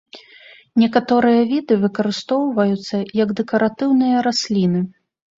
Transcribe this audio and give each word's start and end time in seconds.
Некаторыя 0.83 1.41
віды 1.51 1.73
выкарыстоўваюцца 1.83 2.97
як 3.19 3.29
дэкаратыўныя 3.41 4.23
расліны. 4.29 4.81